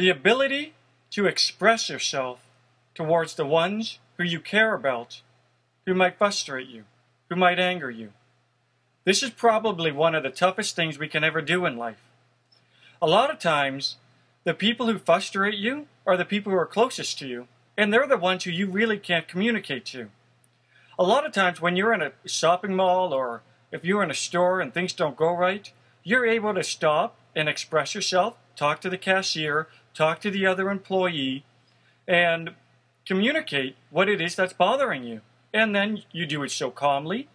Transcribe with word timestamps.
The 0.00 0.08
ability 0.08 0.72
to 1.10 1.26
express 1.26 1.90
yourself 1.90 2.40
towards 2.94 3.34
the 3.34 3.44
ones 3.44 3.98
who 4.16 4.24
you 4.24 4.40
care 4.40 4.72
about, 4.72 5.20
who 5.84 5.92
might 5.92 6.16
frustrate 6.16 6.68
you, 6.68 6.84
who 7.28 7.36
might 7.36 7.58
anger 7.58 7.90
you. 7.90 8.14
This 9.04 9.22
is 9.22 9.28
probably 9.28 9.92
one 9.92 10.14
of 10.14 10.22
the 10.22 10.30
toughest 10.30 10.74
things 10.74 10.98
we 10.98 11.06
can 11.06 11.22
ever 11.22 11.42
do 11.42 11.66
in 11.66 11.76
life. 11.76 12.00
A 13.02 13.06
lot 13.06 13.30
of 13.30 13.38
times, 13.38 13.96
the 14.44 14.54
people 14.54 14.86
who 14.86 14.96
frustrate 14.96 15.58
you 15.58 15.86
are 16.06 16.16
the 16.16 16.24
people 16.24 16.50
who 16.50 16.56
are 16.56 16.64
closest 16.64 17.18
to 17.18 17.28
you, 17.28 17.46
and 17.76 17.92
they're 17.92 18.06
the 18.06 18.16
ones 18.16 18.44
who 18.44 18.50
you 18.50 18.70
really 18.70 18.96
can't 18.96 19.28
communicate 19.28 19.84
to. 19.84 20.08
A 20.98 21.04
lot 21.04 21.26
of 21.26 21.32
times, 21.32 21.60
when 21.60 21.76
you're 21.76 21.92
in 21.92 22.00
a 22.00 22.12
shopping 22.24 22.74
mall 22.74 23.12
or 23.12 23.42
if 23.70 23.84
you're 23.84 24.02
in 24.02 24.10
a 24.10 24.14
store 24.14 24.62
and 24.62 24.72
things 24.72 24.94
don't 24.94 25.14
go 25.14 25.30
right, 25.30 25.70
you're 26.02 26.24
able 26.24 26.54
to 26.54 26.64
stop 26.64 27.18
and 27.36 27.50
express 27.50 27.94
yourself, 27.94 28.38
talk 28.56 28.80
to 28.80 28.88
the 28.88 28.98
cashier, 28.98 29.68
talk 29.94 30.20
to 30.20 30.30
the 30.30 30.46
other 30.46 30.70
employee, 30.70 31.44
and 32.06 32.54
communicate 33.06 33.76
what 33.90 34.08
it 34.08 34.20
is 34.20 34.36
that's 34.36 34.52
bothering 34.52 35.04
you. 35.04 35.20
And 35.52 35.74
then 35.74 36.02
you 36.12 36.26
do 36.26 36.42
it 36.42 36.50
so 36.50 36.70
calmly, 36.70 37.28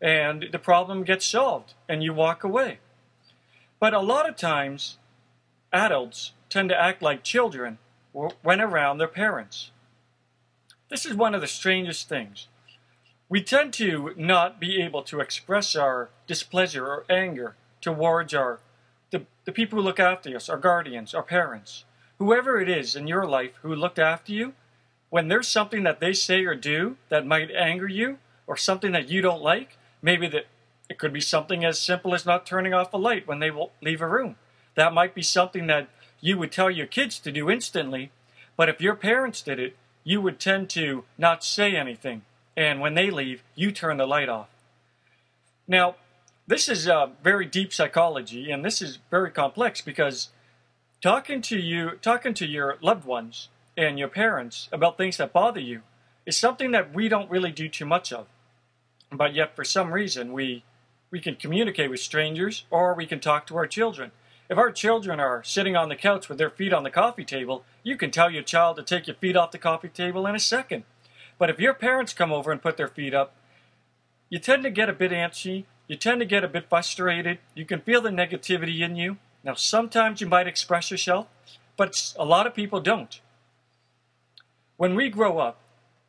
and 0.00 0.46
the 0.50 0.58
problem 0.58 1.04
gets 1.04 1.26
solved, 1.26 1.74
and 1.88 2.02
you 2.02 2.12
walk 2.12 2.42
away. 2.42 2.78
But 3.78 3.94
a 3.94 4.00
lot 4.00 4.28
of 4.28 4.36
times, 4.36 4.98
adults 5.72 6.32
tend 6.48 6.68
to 6.70 6.80
act 6.80 7.00
like 7.00 7.22
children 7.22 7.78
when 8.42 8.60
around 8.60 8.98
their 8.98 9.08
parents. 9.08 9.70
This 10.88 11.06
is 11.06 11.14
one 11.14 11.34
of 11.34 11.40
the 11.40 11.46
strangest 11.46 12.08
things. 12.08 12.48
We 13.28 13.42
tend 13.42 13.72
to 13.74 14.12
not 14.16 14.58
be 14.58 14.82
able 14.82 15.02
to 15.04 15.20
express 15.20 15.76
our 15.76 16.10
displeasure 16.26 16.84
or 16.84 17.04
anger 17.08 17.54
towards 17.80 18.34
our 18.34 18.58
the, 19.10 19.26
the 19.44 19.52
people 19.52 19.78
who 19.78 19.84
look 19.84 20.00
after 20.00 20.34
us, 20.36 20.48
our 20.48 20.56
guardians, 20.56 21.14
our 21.14 21.22
parents, 21.22 21.84
whoever 22.20 22.60
it 22.60 22.68
is 22.68 22.94
in 22.94 23.08
your 23.08 23.26
life 23.26 23.52
who 23.62 23.74
looked 23.74 23.98
after 23.98 24.30
you, 24.30 24.52
when 25.08 25.28
there's 25.28 25.48
something 25.48 25.82
that 25.82 26.00
they 26.00 26.12
say 26.12 26.44
or 26.44 26.54
do 26.54 26.96
that 27.08 27.26
might 27.26 27.50
anger 27.50 27.88
you 27.88 28.18
or 28.46 28.56
something 28.56 28.92
that 28.92 29.08
you 29.08 29.22
don't 29.22 29.42
like, 29.42 29.78
maybe 30.02 30.28
that 30.28 30.46
it 30.88 30.98
could 30.98 31.14
be 31.14 31.20
something 31.20 31.64
as 31.64 31.80
simple 31.80 32.14
as 32.14 32.26
not 32.26 32.44
turning 32.44 32.74
off 32.74 32.92
a 32.92 32.98
light 32.98 33.26
when 33.26 33.38
they 33.38 33.50
will 33.50 33.72
leave 33.82 34.02
a 34.02 34.06
room. 34.06 34.36
That 34.74 34.92
might 34.92 35.14
be 35.14 35.22
something 35.22 35.66
that 35.68 35.88
you 36.20 36.36
would 36.38 36.52
tell 36.52 36.70
your 36.70 36.86
kids 36.86 37.18
to 37.20 37.32
do 37.32 37.50
instantly, 37.50 38.10
but 38.54 38.68
if 38.68 38.82
your 38.82 38.94
parents 38.94 39.40
did 39.40 39.58
it, 39.58 39.76
you 40.04 40.20
would 40.20 40.38
tend 40.38 40.68
to 40.70 41.04
not 41.16 41.42
say 41.42 41.74
anything. 41.74 42.22
And 42.54 42.80
when 42.80 42.94
they 42.94 43.10
leave, 43.10 43.42
you 43.54 43.72
turn 43.72 43.96
the 43.96 44.06
light 44.06 44.28
off. 44.28 44.48
Now, 45.66 45.94
this 46.46 46.68
is 46.68 46.86
uh, 46.86 47.08
very 47.24 47.46
deep 47.46 47.72
psychology, 47.72 48.50
and 48.50 48.62
this 48.62 48.82
is 48.82 48.98
very 49.10 49.30
complex 49.30 49.80
because 49.80 50.28
talking 51.00 51.40
to 51.42 51.58
you, 51.58 51.92
talking 52.02 52.34
to 52.34 52.46
your 52.46 52.76
loved 52.80 53.04
ones 53.04 53.48
and 53.76 53.98
your 53.98 54.08
parents 54.08 54.68
about 54.72 54.96
things 54.96 55.16
that 55.16 55.32
bother 55.32 55.60
you 55.60 55.82
is 56.26 56.36
something 56.36 56.70
that 56.72 56.94
we 56.94 57.08
don't 57.08 57.30
really 57.30 57.52
do 57.52 57.68
too 57.68 57.86
much 57.86 58.12
of. 58.12 58.26
But 59.10 59.34
yet, 59.34 59.56
for 59.56 59.64
some 59.64 59.92
reason, 59.92 60.32
we 60.32 60.64
we 61.10 61.20
can 61.20 61.34
communicate 61.34 61.90
with 61.90 62.00
strangers 62.00 62.64
or 62.70 62.94
we 62.94 63.06
can 63.06 63.18
talk 63.18 63.46
to 63.48 63.56
our 63.56 63.66
children. 63.66 64.12
If 64.48 64.58
our 64.58 64.70
children 64.70 65.18
are 65.18 65.42
sitting 65.42 65.76
on 65.76 65.88
the 65.88 65.96
couch 65.96 66.28
with 66.28 66.38
their 66.38 66.50
feet 66.50 66.72
on 66.72 66.84
the 66.84 66.90
coffee 66.90 67.24
table, 67.24 67.64
you 67.82 67.96
can 67.96 68.10
tell 68.10 68.30
your 68.30 68.42
child 68.42 68.76
to 68.76 68.82
take 68.82 69.06
your 69.06 69.16
feet 69.16 69.36
off 69.36 69.50
the 69.50 69.58
coffee 69.58 69.88
table 69.88 70.26
in 70.26 70.34
a 70.34 70.40
second. 70.40 70.84
But 71.38 71.50
if 71.50 71.58
your 71.58 71.74
parents 71.74 72.12
come 72.12 72.32
over 72.32 72.52
and 72.52 72.62
put 72.62 72.76
their 72.76 72.88
feet 72.88 73.14
up, 73.14 73.34
you 74.28 74.38
tend 74.38 74.62
to 74.62 74.70
get 74.70 74.88
a 74.88 74.92
bit 74.92 75.10
antsy, 75.10 75.64
you 75.88 75.96
tend 75.96 76.20
to 76.20 76.26
get 76.26 76.44
a 76.44 76.48
bit 76.48 76.68
frustrated, 76.68 77.38
you 77.54 77.64
can 77.64 77.80
feel 77.80 78.00
the 78.00 78.10
negativity 78.10 78.80
in 78.80 78.94
you. 78.94 79.16
Now, 79.42 79.54
sometimes 79.54 80.20
you 80.20 80.26
might 80.26 80.46
express 80.46 80.90
yourself, 80.90 81.26
but 81.76 82.12
a 82.18 82.24
lot 82.24 82.46
of 82.46 82.54
people 82.54 82.80
don't. 82.80 83.20
When 84.76 84.94
we 84.94 85.08
grow 85.08 85.38
up, 85.38 85.58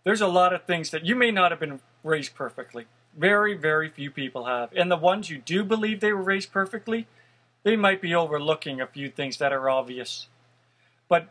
there's 0.04 0.22
a 0.22 0.28
lot 0.28 0.54
of 0.54 0.64
things 0.64 0.90
that 0.92 1.06
you 1.06 1.16
may 1.16 1.32
not 1.32 1.52
have 1.52 1.60
been 1.60 1.80
raised 2.04 2.36
perfectly. 2.36 2.86
Very, 3.18 3.56
very 3.56 3.90
few 3.90 4.10
people 4.10 4.46
have. 4.46 4.70
And 4.76 4.90
the 4.90 4.98
ones 4.98 5.30
you 5.30 5.38
do 5.38 5.64
believe 5.64 6.00
they 6.00 6.14
were 6.14 6.24
raised 6.24 6.52
perfectly, 6.52 7.08
they 7.64 7.76
might 7.76 8.02
be 8.02 8.16
overlooking 8.16 8.82
a 8.82 8.88
few 8.88 9.10
things 9.10 9.38
that 9.38 9.54
are 9.54 9.70
obvious. 9.70 10.28
But 11.08 11.28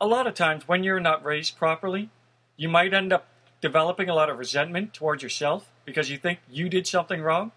a 0.00 0.06
lot 0.06 0.26
of 0.26 0.34
times, 0.34 0.68
when 0.68 0.84
you're 0.84 1.00
not 1.00 1.24
raised 1.24 1.56
properly, 1.56 2.10
you 2.56 2.68
might 2.68 2.94
end 2.94 3.12
up 3.12 3.26
developing 3.60 4.08
a 4.08 4.14
lot 4.14 4.28
of 4.28 4.38
resentment 4.38 4.92
towards 4.92 5.22
yourself 5.22 5.70
because 5.84 6.10
you 6.10 6.18
think 6.18 6.40
you 6.50 6.68
did 6.68 6.86
something 6.86 7.22
wrong, 7.22 7.52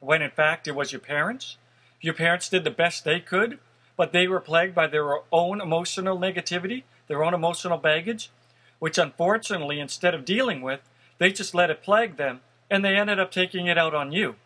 when 0.00 0.22
in 0.22 0.30
fact 0.30 0.66
it 0.66 0.74
was 0.74 0.92
your 0.92 1.00
parents. 1.00 1.56
Your 2.00 2.14
parents 2.14 2.48
did 2.48 2.64
the 2.64 2.70
best 2.70 3.04
they 3.04 3.20
could, 3.20 3.58
but 3.96 4.12
they 4.12 4.28
were 4.28 4.40
plagued 4.40 4.74
by 4.74 4.86
their 4.86 5.18
own 5.32 5.60
emotional 5.60 6.18
negativity, 6.18 6.84
their 7.08 7.24
own 7.24 7.34
emotional 7.34 7.78
baggage, 7.78 8.30
which 8.78 8.98
unfortunately, 8.98 9.80
instead 9.80 10.14
of 10.14 10.24
dealing 10.24 10.62
with, 10.62 10.80
they 11.18 11.32
just 11.32 11.54
let 11.54 11.70
it 11.70 11.82
plague 11.82 12.16
them, 12.16 12.40
and 12.70 12.84
they 12.84 12.96
ended 12.96 13.18
up 13.18 13.30
taking 13.30 13.66
it 13.66 13.76
out 13.76 13.94
on 13.94 14.12
you. 14.12 14.36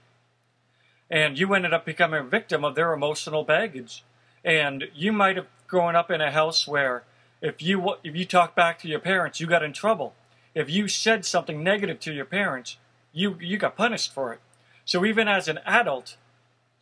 And 1.10 1.38
you 1.38 1.52
ended 1.52 1.74
up 1.74 1.84
becoming 1.84 2.20
a 2.20 2.24
victim 2.28 2.64
of 2.64 2.74
their 2.74 2.94
emotional 2.94 3.44
baggage. 3.44 4.02
And 4.42 4.88
you 4.94 5.12
might 5.12 5.36
have 5.36 5.46
grown 5.66 5.94
up 5.94 6.10
in 6.10 6.22
a 6.22 6.30
house 6.30 6.66
where 6.66 7.04
if 7.42 7.60
you 7.60 7.96
if 8.02 8.16
you 8.16 8.24
talk 8.24 8.54
back 8.54 8.78
to 8.78 8.88
your 8.88 9.00
parents, 9.00 9.38
you 9.38 9.46
got 9.46 9.62
in 9.62 9.74
trouble. 9.74 10.14
If 10.54 10.70
you 10.70 10.88
said 10.88 11.26
something 11.26 11.62
negative 11.62 12.00
to 12.00 12.12
your 12.12 12.24
parents, 12.24 12.78
you 13.12 13.36
you 13.40 13.58
got 13.58 13.76
punished 13.76 14.14
for 14.14 14.32
it. 14.32 14.40
So 14.84 15.04
even 15.04 15.28
as 15.28 15.48
an 15.48 15.58
adult, 15.66 16.16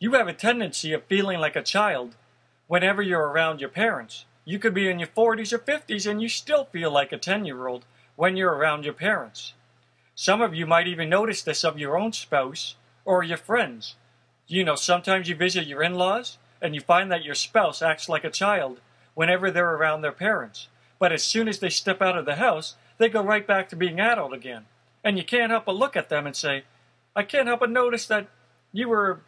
you 0.01 0.13
have 0.13 0.27
a 0.27 0.33
tendency 0.33 0.93
of 0.93 1.03
feeling 1.03 1.39
like 1.39 1.55
a 1.55 1.61
child 1.61 2.15
whenever 2.65 3.03
you're 3.03 3.27
around 3.27 3.61
your 3.61 3.69
parents. 3.69 4.25
You 4.43 4.57
could 4.57 4.73
be 4.73 4.89
in 4.89 4.97
your 4.97 5.07
40s 5.07 5.53
or 5.53 5.59
50s 5.59 6.09
and 6.09 6.19
you 6.19 6.27
still 6.27 6.65
feel 6.65 6.89
like 6.89 7.11
a 7.11 7.19
10 7.19 7.45
year 7.45 7.67
old 7.67 7.85
when 8.15 8.35
you're 8.35 8.55
around 8.55 8.83
your 8.83 8.95
parents. 8.95 9.53
Some 10.15 10.41
of 10.41 10.55
you 10.55 10.65
might 10.65 10.87
even 10.87 11.07
notice 11.07 11.43
this 11.43 11.63
of 11.63 11.77
your 11.77 11.99
own 11.99 12.13
spouse 12.13 12.77
or 13.05 13.21
your 13.21 13.37
friends. 13.37 13.93
You 14.47 14.63
know, 14.63 14.73
sometimes 14.73 15.29
you 15.29 15.35
visit 15.35 15.67
your 15.67 15.83
in 15.83 15.93
laws 15.93 16.39
and 16.63 16.73
you 16.73 16.81
find 16.81 17.11
that 17.11 17.23
your 17.23 17.35
spouse 17.35 17.83
acts 17.83 18.09
like 18.09 18.23
a 18.23 18.31
child 18.31 18.81
whenever 19.13 19.51
they're 19.51 19.75
around 19.75 20.01
their 20.01 20.11
parents. 20.11 20.67
But 20.97 21.11
as 21.11 21.23
soon 21.23 21.47
as 21.47 21.59
they 21.59 21.69
step 21.69 22.01
out 22.01 22.17
of 22.17 22.25
the 22.25 22.35
house, 22.35 22.73
they 22.97 23.07
go 23.07 23.21
right 23.21 23.45
back 23.45 23.69
to 23.69 23.75
being 23.75 23.99
adult 23.99 24.33
again. 24.33 24.65
And 25.03 25.19
you 25.19 25.23
can't 25.23 25.51
help 25.51 25.65
but 25.65 25.75
look 25.75 25.95
at 25.95 26.09
them 26.09 26.25
and 26.25 26.35
say, 26.35 26.63
I 27.15 27.21
can't 27.21 27.47
help 27.47 27.59
but 27.59 27.69
notice 27.69 28.07
that 28.07 28.25
you 28.73 28.89
were 28.89 29.21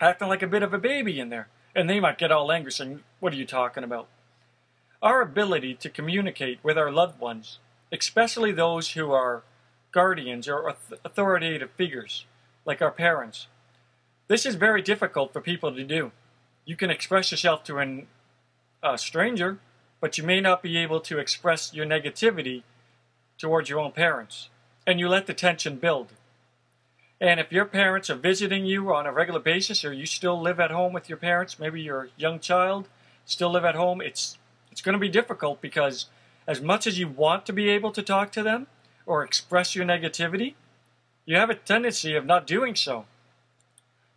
acting 0.00 0.28
like 0.28 0.42
a 0.42 0.46
bit 0.46 0.62
of 0.62 0.74
a 0.74 0.78
baby 0.78 1.20
in 1.20 1.28
there. 1.28 1.48
And 1.74 1.90
they 1.90 2.00
might 2.00 2.18
get 2.18 2.32
all 2.32 2.50
angry 2.50 2.72
saying, 2.72 3.00
What 3.20 3.32
are 3.32 3.36
you 3.36 3.46
talking 3.46 3.84
about? 3.84 4.08
Our 5.02 5.20
ability 5.20 5.74
to 5.74 5.90
communicate 5.90 6.58
with 6.62 6.78
our 6.78 6.90
loved 6.90 7.20
ones, 7.20 7.58
especially 7.92 8.52
those 8.52 8.92
who 8.92 9.12
are 9.12 9.42
guardians 9.92 10.48
or 10.48 10.74
authoritative 11.04 11.70
figures, 11.76 12.24
like 12.64 12.82
our 12.82 12.90
parents, 12.90 13.46
this 14.28 14.44
is 14.44 14.56
very 14.56 14.82
difficult 14.82 15.32
for 15.32 15.40
people 15.40 15.72
to 15.72 15.84
do. 15.84 16.12
You 16.64 16.76
can 16.76 16.90
express 16.90 17.30
yourself 17.30 17.62
to 17.64 17.78
an, 17.78 18.08
a 18.82 18.98
stranger, 18.98 19.58
but 20.00 20.18
you 20.18 20.24
may 20.24 20.40
not 20.40 20.62
be 20.62 20.76
able 20.78 21.00
to 21.00 21.18
express 21.18 21.72
your 21.72 21.86
negativity 21.86 22.62
towards 23.38 23.70
your 23.70 23.78
own 23.78 23.92
parents. 23.92 24.48
And 24.86 24.98
you 24.98 25.08
let 25.08 25.26
the 25.26 25.34
tension 25.34 25.76
build. 25.76 26.12
And 27.20 27.40
if 27.40 27.50
your 27.50 27.64
parents 27.64 28.10
are 28.10 28.16
visiting 28.16 28.66
you 28.66 28.92
on 28.92 29.06
a 29.06 29.12
regular 29.12 29.40
basis, 29.40 29.84
or 29.84 29.92
you 29.92 30.06
still 30.06 30.40
live 30.40 30.60
at 30.60 30.70
home 30.70 30.92
with 30.92 31.08
your 31.08 31.18
parents, 31.18 31.58
maybe 31.58 31.80
you're 31.80 32.04
a 32.04 32.08
young 32.16 32.40
child, 32.40 32.88
still 33.24 33.50
live 33.50 33.64
at 33.64 33.74
home, 33.74 34.00
it's 34.00 34.38
it's 34.70 34.82
going 34.82 34.92
to 34.92 34.98
be 34.98 35.08
difficult 35.08 35.62
because 35.62 36.06
as 36.46 36.60
much 36.60 36.86
as 36.86 36.98
you 36.98 37.08
want 37.08 37.46
to 37.46 37.52
be 37.52 37.70
able 37.70 37.90
to 37.92 38.02
talk 38.02 38.30
to 38.32 38.42
them 38.42 38.66
or 39.06 39.24
express 39.24 39.74
your 39.74 39.86
negativity, 39.86 40.54
you 41.24 41.36
have 41.36 41.48
a 41.48 41.54
tendency 41.54 42.14
of 42.14 42.26
not 42.26 42.46
doing 42.46 42.74
so. 42.74 43.06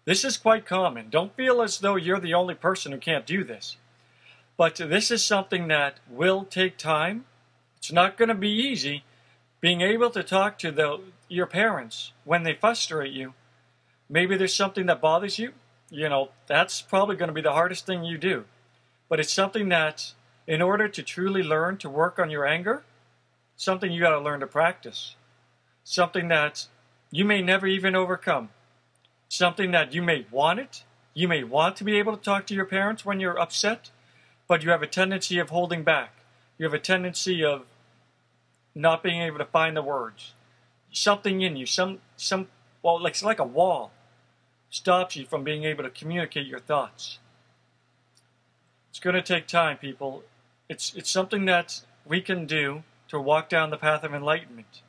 This 0.04 0.26
is 0.26 0.38
quite 0.38 0.66
common. 0.66 1.10
Don't 1.10 1.36
feel 1.36 1.62
as 1.62 1.80
though 1.80 1.96
you're 1.96 2.20
the 2.20 2.34
only 2.34 2.56
person 2.56 2.92
who 2.92 2.98
can't 2.98 3.26
do 3.26 3.44
this. 3.44 3.78
But 4.58 4.76
this 4.76 5.12
is 5.12 5.24
something 5.24 5.70
that 5.70 6.00
will 6.10 6.44
take 6.44 6.78
time. 6.78 7.26
It's 7.78 7.92
not 7.92 8.18
going 8.18 8.30
to 8.30 8.36
be 8.36 8.50
easy. 8.50 9.04
Being 9.62 9.82
able 9.82 10.10
to 10.10 10.24
talk 10.24 10.58
to 10.60 10.72
the, 10.72 11.00
your 11.30 11.46
parents 11.46 12.12
when 12.26 12.44
they 12.44 12.54
frustrate 12.54 13.14
you, 13.14 13.34
maybe 14.10 14.36
there's 14.36 14.54
something 14.54 14.88
that 14.88 15.00
bothers 15.00 15.40
you, 15.40 15.54
you 15.90 16.10
know, 16.10 16.30
that's 16.48 16.82
probably 16.82 17.16
going 17.16 17.30
to 17.30 17.34
be 17.34 17.42
the 17.42 17.54
hardest 17.54 17.86
thing 17.86 18.04
you 18.04 18.18
do. 18.18 18.46
But 19.08 19.20
it's 19.20 19.34
something 19.34 19.70
that, 19.70 20.14
in 20.48 20.62
order 20.62 20.88
to 20.88 21.04
truly 21.04 21.44
learn 21.44 21.78
to 21.78 21.90
work 21.90 22.20
on 22.20 22.30
your 22.30 22.46
anger, 22.46 22.84
something 23.56 23.92
you 23.92 24.02
got 24.02 24.12
to 24.12 24.20
learn 24.20 24.40
to 24.42 24.48
practice. 24.48 25.16
Something 25.84 26.28
that 26.28 26.68
you 27.12 27.26
may 27.26 27.42
never 27.42 27.66
even 27.66 27.96
overcome. 27.96 28.50
Something 29.28 29.72
that 29.72 29.94
you 29.94 30.02
may 30.02 30.26
want 30.32 30.60
it. 30.60 30.84
You 31.14 31.28
may 31.28 31.44
want 31.44 31.76
to 31.78 31.84
be 31.84 31.98
able 31.98 32.16
to 32.16 32.24
talk 32.24 32.46
to 32.48 32.56
your 32.56 32.66
parents 32.66 33.06
when 33.06 33.20
you're 33.20 33.40
upset, 33.40 33.90
but 34.48 34.64
you 34.64 34.70
have 34.70 34.84
a 34.84 34.88
tendency 34.88 35.40
of 35.40 35.50
holding 35.50 35.84
back. 35.84 36.14
You 36.58 36.66
have 36.66 36.74
a 36.74 36.80
tendency 36.80 37.44
of 37.44 37.66
not 38.76 39.02
being 39.02 39.22
able 39.22 39.40
to 39.40 39.46
find 39.46 39.76
the 39.76 39.82
words 39.82 40.34
something 40.92 41.42
in 41.42 41.56
you, 41.56 41.66
some 41.66 42.00
some 42.18 42.48
well, 42.82 43.02
like 43.02 43.12
it's 43.12 43.24
like 43.24 43.40
a 43.40 43.46
wall, 43.46 43.92
stops 44.70 45.16
you 45.16 45.26
from 45.26 45.44
being 45.44 45.64
able 45.64 45.84
to 45.84 45.90
communicate 45.90 46.48
your 46.48 46.60
thoughts. 46.60 47.20
It's 48.90 49.00
going 49.00 49.16
to 49.16 49.22
take 49.22 49.48
time, 49.48 49.78
people. 49.78 50.24
It's, 50.68 50.94
it's 50.94 51.10
something 51.10 51.46
that 51.46 51.82
we 52.06 52.22
can 52.22 52.46
do 52.46 52.84
to 53.10 53.20
walk 53.20 53.50
down 53.50 53.70
the 53.70 53.78
path 53.78 54.04
of 54.04 54.14
enlightenment. 54.14 54.82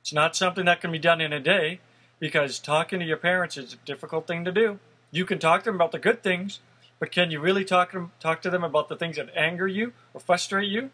It's 0.00 0.12
not 0.12 0.36
something 0.36 0.64
that 0.66 0.80
can 0.80 0.92
be 0.92 0.98
done 0.98 1.20
in 1.20 1.32
a 1.32 1.40
day 1.40 1.80
because 2.20 2.58
talking 2.58 3.00
to 3.00 3.04
your 3.06 3.16
parents 3.16 3.56
is 3.56 3.72
a 3.72 3.76
difficult 3.84 4.26
thing 4.26 4.44
to 4.44 4.52
do. 4.52 4.78
You 5.10 5.24
can 5.24 5.38
talk 5.38 5.62
to 5.62 5.70
them 5.70 5.76
about 5.76 5.92
the 5.92 5.98
good 5.98 6.22
things, 6.22 6.60
but 6.98 7.10
can 7.10 7.30
you 7.30 7.40
really 7.40 7.64
talk 7.64 7.90
to 7.90 7.98
them, 7.98 8.12
talk 8.20 8.42
to 8.42 8.50
them 8.50 8.64
about 8.64 8.88
the 8.88 8.96
things 8.96 9.16
that 9.16 9.30
anger 9.36 9.66
you 9.66 9.92
or 10.14 10.20
frustrate 10.20 10.68
you? 10.68 10.90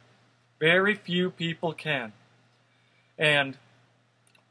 Very 0.59 0.95
few 0.95 1.31
people 1.31 1.73
can. 1.73 2.13
And 3.19 3.59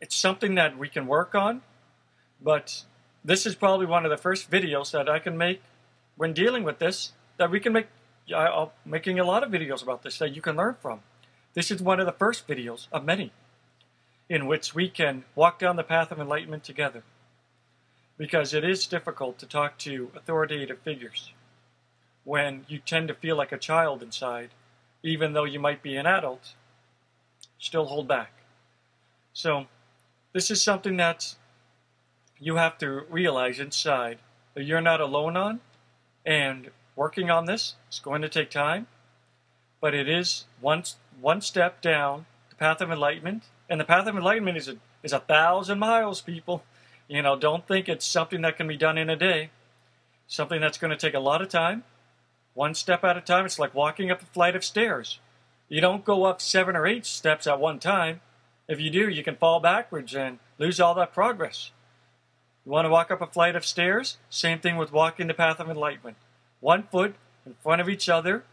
it's 0.01 0.15
something 0.15 0.55
that 0.55 0.77
we 0.77 0.89
can 0.89 1.07
work 1.07 1.35
on, 1.35 1.61
but 2.41 2.83
this 3.23 3.45
is 3.45 3.55
probably 3.55 3.85
one 3.85 4.03
of 4.03 4.11
the 4.11 4.17
first 4.17 4.49
videos 4.49 4.91
that 4.91 5.07
I 5.07 5.19
can 5.19 5.37
make 5.37 5.61
when 6.17 6.33
dealing 6.33 6.63
with 6.63 6.79
this 6.79 7.13
that 7.37 7.51
we 7.51 7.59
can 7.59 7.71
make. 7.71 7.87
I'm 8.35 8.69
making 8.85 9.19
a 9.19 9.23
lot 9.23 9.43
of 9.43 9.51
videos 9.51 9.83
about 9.83 10.03
this 10.03 10.17
that 10.19 10.35
you 10.35 10.41
can 10.41 10.55
learn 10.55 10.75
from. 10.81 11.01
This 11.53 11.69
is 11.69 11.81
one 11.81 11.99
of 11.99 12.05
the 12.05 12.11
first 12.11 12.47
videos 12.47 12.87
of 12.91 13.05
many 13.05 13.31
in 14.29 14.47
which 14.47 14.73
we 14.73 14.87
can 14.87 15.25
walk 15.35 15.59
down 15.59 15.75
the 15.75 15.83
path 15.83 16.11
of 16.11 16.19
enlightenment 16.19 16.63
together. 16.63 17.03
Because 18.17 18.53
it 18.53 18.63
is 18.63 18.87
difficult 18.87 19.37
to 19.39 19.45
talk 19.45 19.77
to 19.79 20.09
authoritative 20.15 20.79
figures 20.79 21.33
when 22.23 22.65
you 22.69 22.79
tend 22.79 23.07
to 23.09 23.13
feel 23.13 23.35
like 23.35 23.51
a 23.51 23.57
child 23.57 24.01
inside, 24.01 24.51
even 25.03 25.33
though 25.33 25.43
you 25.43 25.59
might 25.59 25.83
be 25.83 25.97
an 25.97 26.05
adult, 26.05 26.53
still 27.59 27.85
hold 27.85 28.07
back. 28.07 28.31
So, 29.33 29.67
this 30.33 30.51
is 30.51 30.61
something 30.61 30.97
that 30.97 31.35
you 32.39 32.55
have 32.55 32.77
to 32.79 33.03
realize 33.09 33.59
inside 33.59 34.19
that 34.53 34.63
you're 34.63 34.81
not 34.81 35.01
alone 35.01 35.37
on, 35.37 35.59
and 36.25 36.71
working 36.95 37.29
on 37.29 37.45
this 37.45 37.75
is 37.91 37.99
going 37.99 38.21
to 38.21 38.29
take 38.29 38.49
time, 38.49 38.87
but 39.79 39.93
it 39.93 40.09
is 40.09 40.45
one, 40.59 40.83
one 41.19 41.41
step 41.41 41.81
down 41.81 42.25
the 42.49 42.55
path 42.55 42.81
of 42.81 42.91
enlightenment, 42.91 43.43
and 43.69 43.79
the 43.79 43.85
path 43.85 44.07
of 44.07 44.15
enlightenment 44.15 44.57
is 44.57 44.67
a, 44.67 44.77
is 45.03 45.13
a 45.13 45.19
thousand 45.19 45.79
miles, 45.79 46.21
people. 46.21 46.63
You 47.07 47.21
know, 47.21 47.37
don't 47.37 47.67
think 47.67 47.89
it's 47.89 48.05
something 48.05 48.41
that 48.41 48.57
can 48.57 48.67
be 48.67 48.77
done 48.77 48.97
in 48.97 49.09
a 49.09 49.15
day. 49.15 49.49
Something 50.27 50.61
that's 50.61 50.77
going 50.77 50.91
to 50.91 50.97
take 50.97 51.13
a 51.13 51.19
lot 51.19 51.41
of 51.41 51.49
time, 51.49 51.83
one 52.53 52.73
step 52.73 53.03
at 53.03 53.17
a 53.17 53.21
time. 53.21 53.45
It's 53.45 53.59
like 53.59 53.75
walking 53.75 54.09
up 54.11 54.21
a 54.21 54.25
flight 54.25 54.55
of 54.55 54.63
stairs. 54.63 55.19
You 55.67 55.81
don't 55.81 56.05
go 56.05 56.23
up 56.23 56.41
seven 56.41 56.75
or 56.75 56.87
eight 56.87 57.05
steps 57.05 57.47
at 57.47 57.59
one 57.59 57.79
time. 57.79 58.21
If 58.67 58.79
you 58.79 58.89
do, 58.89 59.09
you 59.09 59.23
can 59.23 59.35
fall 59.35 59.59
backwards 59.59 60.15
and 60.15 60.39
lose 60.57 60.79
all 60.79 60.93
that 60.95 61.13
progress. 61.13 61.71
You 62.65 62.71
want 62.71 62.85
to 62.85 62.89
walk 62.89 63.11
up 63.11 63.21
a 63.21 63.27
flight 63.27 63.55
of 63.55 63.65
stairs? 63.65 64.17
Same 64.29 64.59
thing 64.59 64.77
with 64.77 64.91
walking 64.91 65.27
the 65.27 65.33
path 65.33 65.59
of 65.59 65.69
enlightenment. 65.69 66.17
One 66.59 66.83
foot 66.83 67.15
in 67.45 67.55
front 67.61 67.81
of 67.81 67.89
each 67.89 68.07
other. 68.07 68.43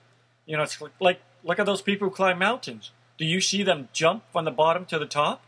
You 0.46 0.56
know, 0.56 0.62
it's 0.62 0.82
like, 0.98 1.20
look 1.44 1.58
at 1.58 1.66
those 1.66 1.82
people 1.82 2.08
who 2.08 2.14
climb 2.14 2.38
mountains. 2.38 2.90
Do 3.18 3.24
you 3.24 3.40
see 3.40 3.62
them 3.62 3.88
jump 3.92 4.24
from 4.32 4.44
the 4.44 4.50
bottom 4.50 4.86
to 4.86 4.98
the 4.98 5.06
top? 5.06 5.42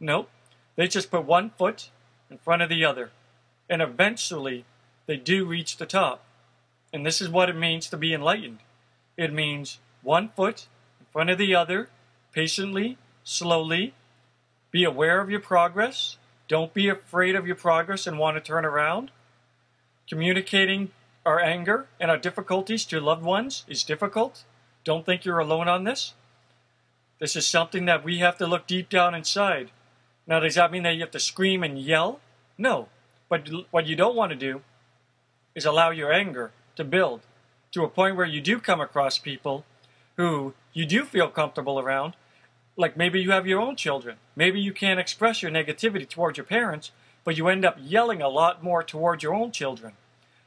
Nope. 0.00 0.30
They 0.76 0.88
just 0.88 1.10
put 1.10 1.24
one 1.24 1.50
foot 1.58 1.90
in 2.30 2.38
front 2.38 2.62
of 2.62 2.68
the 2.68 2.84
other. 2.84 3.10
And 3.68 3.82
eventually, 3.82 4.64
they 5.06 5.16
do 5.16 5.44
reach 5.44 5.76
the 5.76 5.86
top. 5.86 6.24
And 6.92 7.04
this 7.04 7.20
is 7.20 7.28
what 7.28 7.50
it 7.50 7.56
means 7.56 7.88
to 7.90 7.96
be 7.96 8.14
enlightened. 8.14 8.58
It 9.16 9.32
means 9.32 9.78
one 10.02 10.30
foot 10.30 10.66
in 11.00 11.06
front 11.12 11.30
of 11.30 11.38
the 11.38 11.54
other, 11.54 11.88
patiently, 12.32 12.96
slowly. 13.24 13.92
Be 14.70 14.84
aware 14.84 15.20
of 15.20 15.30
your 15.30 15.40
progress. 15.40 16.16
Don't 16.48 16.74
be 16.74 16.88
afraid 16.88 17.34
of 17.34 17.46
your 17.46 17.56
progress 17.56 18.06
and 18.06 18.18
want 18.18 18.36
to 18.36 18.40
turn 18.40 18.64
around. 18.64 19.10
Communicating 20.08 20.90
our 21.24 21.40
anger 21.40 21.88
and 21.98 22.10
our 22.10 22.16
difficulties 22.16 22.84
to 22.86 23.00
loved 23.00 23.24
ones 23.24 23.64
is 23.68 23.82
difficult. 23.82 24.44
Don't 24.84 25.04
think 25.04 25.24
you're 25.24 25.40
alone 25.40 25.68
on 25.68 25.84
this. 25.84 26.14
This 27.18 27.34
is 27.34 27.46
something 27.46 27.86
that 27.86 28.04
we 28.04 28.18
have 28.18 28.38
to 28.38 28.46
look 28.46 28.66
deep 28.66 28.88
down 28.88 29.14
inside. 29.14 29.70
Now, 30.26 30.40
does 30.40 30.54
that 30.54 30.70
mean 30.70 30.82
that 30.84 30.94
you 30.94 31.00
have 31.00 31.10
to 31.12 31.20
scream 31.20 31.62
and 31.62 31.78
yell? 31.78 32.20
No. 32.58 32.88
But 33.28 33.48
what 33.70 33.86
you 33.86 33.96
don't 33.96 34.14
want 34.14 34.30
to 34.30 34.36
do 34.36 34.62
is 35.54 35.64
allow 35.64 35.90
your 35.90 36.12
anger 36.12 36.52
to 36.76 36.84
build 36.84 37.22
to 37.72 37.82
a 37.82 37.88
point 37.88 38.16
where 38.16 38.26
you 38.26 38.40
do 38.40 38.60
come 38.60 38.80
across 38.80 39.18
people 39.18 39.64
who 40.16 40.54
you 40.72 40.86
do 40.86 41.04
feel 41.04 41.28
comfortable 41.28 41.78
around. 41.78 42.14
Like 42.76 42.96
maybe 42.96 43.20
you 43.20 43.30
have 43.30 43.46
your 43.46 43.60
own 43.60 43.76
children. 43.76 44.16
Maybe 44.34 44.60
you 44.60 44.72
can't 44.72 45.00
express 45.00 45.42
your 45.42 45.50
negativity 45.50 46.08
towards 46.08 46.36
your 46.36 46.44
parents, 46.44 46.90
but 47.24 47.36
you 47.36 47.48
end 47.48 47.64
up 47.64 47.78
yelling 47.80 48.20
a 48.20 48.28
lot 48.28 48.62
more 48.62 48.82
towards 48.82 49.22
your 49.22 49.34
own 49.34 49.50
children. 49.50 49.92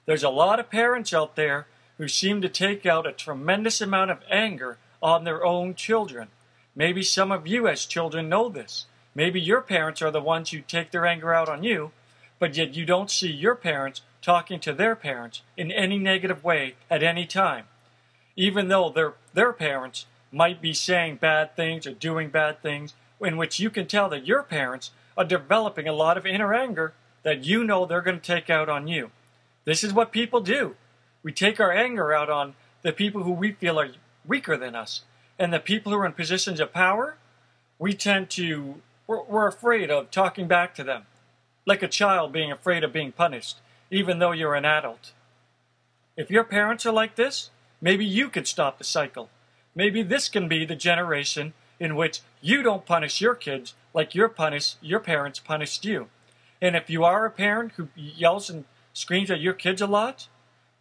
There's 0.05 0.23
a 0.23 0.29
lot 0.29 0.59
of 0.59 0.69
parents 0.69 1.13
out 1.13 1.35
there 1.35 1.67
who 1.97 2.07
seem 2.07 2.41
to 2.41 2.49
take 2.49 2.85
out 2.85 3.05
a 3.05 3.11
tremendous 3.11 3.81
amount 3.81 4.11
of 4.11 4.23
anger 4.29 4.77
on 5.01 5.23
their 5.23 5.43
own 5.43 5.75
children. 5.75 6.29
Maybe 6.75 7.03
some 7.03 7.31
of 7.31 7.47
you 7.47 7.67
as 7.67 7.85
children 7.85 8.29
know 8.29 8.47
this. 8.47 8.85
Maybe 9.13 9.41
your 9.41 9.61
parents 9.61 10.01
are 10.01 10.11
the 10.11 10.21
ones 10.21 10.51
who 10.51 10.61
take 10.61 10.91
their 10.91 11.05
anger 11.05 11.33
out 11.33 11.49
on 11.49 11.63
you, 11.63 11.91
but 12.37 12.55
yet 12.55 12.73
you 12.75 12.85
don't 12.85 13.11
see 13.11 13.31
your 13.31 13.55
parents 13.55 14.01
talking 14.21 14.59
to 14.61 14.73
their 14.73 14.95
parents 14.95 15.41
in 15.57 15.71
any 15.71 15.97
negative 15.97 16.43
way 16.43 16.75
at 16.89 17.03
any 17.03 17.25
time. 17.25 17.65
Even 18.35 18.69
though 18.69 18.89
their, 18.89 19.13
their 19.33 19.51
parents 19.51 20.05
might 20.31 20.61
be 20.61 20.73
saying 20.73 21.17
bad 21.17 21.55
things 21.55 21.87
or 21.87 21.91
doing 21.91 22.29
bad 22.29 22.61
things, 22.61 22.93
in 23.21 23.37
which 23.37 23.59
you 23.59 23.69
can 23.69 23.87
tell 23.87 24.09
that 24.09 24.27
your 24.27 24.43
parents 24.43 24.91
are 25.17 25.25
developing 25.25 25.87
a 25.87 25.93
lot 25.93 26.17
of 26.17 26.25
inner 26.25 26.53
anger 26.53 26.93
that 27.23 27.43
you 27.43 27.63
know 27.63 27.85
they're 27.85 28.01
going 28.01 28.19
to 28.19 28.25
take 28.25 28.49
out 28.49 28.69
on 28.69 28.87
you. 28.87 29.11
This 29.65 29.83
is 29.83 29.93
what 29.93 30.11
people 30.11 30.39
do. 30.39 30.75
We 31.21 31.33
take 31.33 31.59
our 31.59 31.71
anger 31.71 32.13
out 32.13 32.29
on 32.29 32.55
the 32.81 32.93
people 32.93 33.23
who 33.23 33.33
we 33.33 33.51
feel 33.51 33.79
are 33.79 33.89
weaker 34.25 34.55
than 34.55 34.75
us. 34.75 35.01
And 35.37 35.53
the 35.53 35.59
people 35.59 35.91
who 35.91 35.97
are 35.97 36.05
in 36.05 36.13
positions 36.13 36.59
of 36.59 36.73
power, 36.73 37.17
we 37.77 37.93
tend 37.93 38.29
to, 38.31 38.75
we're, 39.07 39.23
we're 39.23 39.47
afraid 39.47 39.91
of 39.91 40.11
talking 40.11 40.47
back 40.47 40.73
to 40.75 40.83
them. 40.83 41.03
Like 41.65 41.83
a 41.83 41.87
child 41.87 42.31
being 42.31 42.51
afraid 42.51 42.83
of 42.83 42.93
being 42.93 43.11
punished 43.11 43.57
even 43.91 44.19
though 44.19 44.31
you're 44.31 44.55
an 44.55 44.65
adult. 44.65 45.13
If 46.15 46.29
your 46.29 46.43
parents 46.43 46.85
are 46.85 46.91
like 46.91 47.15
this, 47.15 47.49
maybe 47.81 48.05
you 48.05 48.29
could 48.29 48.47
stop 48.47 48.77
the 48.77 48.83
cycle. 48.83 49.29
Maybe 49.75 50.03
this 50.03 50.29
can 50.29 50.47
be 50.47 50.65
the 50.65 50.75
generation 50.75 51.53
in 51.79 51.95
which 51.95 52.21
you 52.41 52.61
don't 52.61 52.85
punish 52.85 53.21
your 53.21 53.35
kids 53.35 53.73
like 53.93 54.13
your 54.13 54.29
punish 54.29 54.75
your 54.81 54.99
parents 54.99 55.39
punished 55.39 55.85
you. 55.85 56.07
And 56.61 56.75
if 56.75 56.89
you 56.89 57.03
are 57.03 57.25
a 57.25 57.31
parent 57.31 57.73
who 57.77 57.87
yells 57.95 58.49
and 58.49 58.65
screams 58.93 59.31
at 59.31 59.41
your 59.41 59.53
kids 59.53 59.81
a 59.81 59.87
lot, 59.87 60.27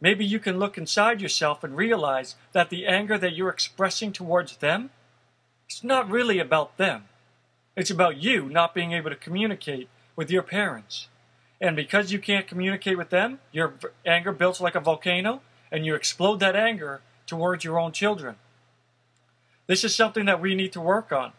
maybe 0.00 0.24
you 0.24 0.38
can 0.38 0.58
look 0.58 0.76
inside 0.76 1.20
yourself 1.20 1.62
and 1.62 1.76
realize 1.76 2.34
that 2.52 2.70
the 2.70 2.86
anger 2.86 3.16
that 3.18 3.34
you're 3.34 3.48
expressing 3.48 4.12
towards 4.12 4.56
them 4.56 4.90
it's 5.68 5.84
not 5.84 6.10
really 6.10 6.38
about 6.38 6.78
them. 6.78 7.04
It's 7.76 7.90
about 7.90 8.16
you 8.16 8.48
not 8.48 8.74
being 8.74 8.92
able 8.92 9.10
to 9.10 9.16
communicate 9.16 9.88
with 10.16 10.30
your 10.30 10.42
parents. 10.42 11.08
And 11.60 11.76
because 11.76 12.10
you 12.10 12.18
can't 12.18 12.46
communicate 12.46 12.96
with 12.96 13.10
them, 13.10 13.40
your 13.52 13.74
anger 14.06 14.32
builds 14.32 14.60
like 14.60 14.74
a 14.74 14.80
volcano, 14.80 15.42
and 15.70 15.84
you 15.84 15.94
explode 15.94 16.40
that 16.40 16.56
anger 16.56 17.02
towards 17.26 17.64
your 17.64 17.78
own 17.78 17.92
children. 17.92 18.36
This 19.68 19.84
is 19.84 19.94
something 19.94 20.24
that 20.24 20.40
we 20.40 20.54
need 20.54 20.72
to 20.72 20.80
work 20.80 21.12
on. 21.12 21.32